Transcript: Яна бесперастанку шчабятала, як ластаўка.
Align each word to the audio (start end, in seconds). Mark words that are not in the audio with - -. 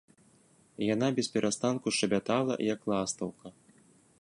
Яна 0.93 1.09
бесперастанку 1.19 1.87
шчабятала, 1.97 2.53
як 2.73 2.89
ластаўка. 2.93 3.47